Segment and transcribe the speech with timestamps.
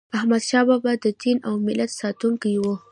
[0.17, 2.65] احمدشاه بابا د دین او ملت ساتونکی و.